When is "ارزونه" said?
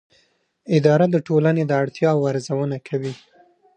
2.31-2.77